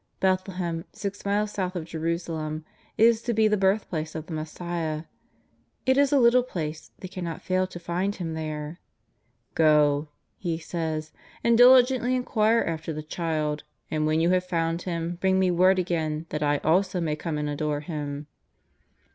Bethlehem, 0.19 0.83
six 0.91 1.23
miles 1.25 1.51
south 1.51 1.75
of 1.75 1.85
Jerusalem, 1.85 2.65
is 2.97 3.21
to 3.21 3.35
be 3.35 3.47
the 3.47 3.55
birthplace 3.55 4.15
of 4.15 4.25
the 4.25 4.33
Messiah. 4.33 5.03
It 5.85 5.95
is 5.95 6.11
a 6.11 6.17
little 6.17 6.41
place, 6.41 6.89
they 6.97 7.07
cannot 7.07 7.43
fail 7.43 7.67
to 7.67 7.79
find 7.79 8.15
Him 8.15 8.33
there: 8.33 8.79
*' 9.15 9.53
Go," 9.53 10.07
he 10.39 10.57
says, 10.57 11.11
^' 11.15 11.19
and 11.43 11.55
diligently 11.55 12.15
inquire 12.15 12.63
after 12.65 12.91
the 12.91 13.03
Child, 13.03 13.63
and 13.91 14.07
when 14.07 14.19
you 14.19 14.31
have 14.31 14.43
found 14.43 14.81
Him, 14.81 15.19
bring 15.21 15.37
me 15.37 15.51
word 15.51 15.77
again 15.77 16.25
that 16.29 16.41
I 16.41 16.57
also 16.63 16.99
may 16.99 17.15
come 17.15 17.37
and 17.37 17.47
adore 17.47 17.81
Him." 17.81 18.25